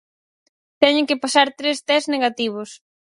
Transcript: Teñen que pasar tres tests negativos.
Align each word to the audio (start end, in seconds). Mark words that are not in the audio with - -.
Teñen 0.81 1.07
que 1.09 1.21
pasar 1.23 1.47
tres 1.59 1.77
tests 1.87 2.11
negativos. 2.15 2.69